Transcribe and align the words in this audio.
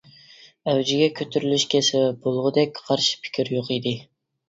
ئەۋجىگە 0.73 1.09
كۆتۈرۈلۈشكە 1.19 1.83
سەۋەب 1.91 2.19
بولغۇدەك 2.27 2.85
قارشى 2.91 3.25
پىكىر 3.29 3.57
يوق 3.61 3.75
ئىدى. 3.79 3.99